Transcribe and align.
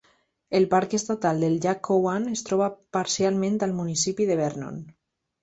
El 0.59 0.63
Parc 0.69 0.95
Estatal 0.97 1.43
del 1.45 1.57
Llac 1.65 1.81
Cowan 1.89 2.25
es 2.31 2.43
troba 2.49 2.71
parcialment 2.99 3.61
al 3.69 3.77
municipi 3.83 4.29
de 4.33 4.41
Vernon. 4.43 4.83